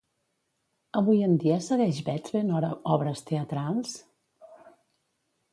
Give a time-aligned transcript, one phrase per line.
[1.01, 2.51] Avui en dia segueix Beth fent
[2.97, 3.93] obres teatrals?